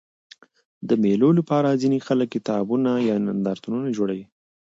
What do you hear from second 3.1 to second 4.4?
نندارتونونه جوړوي.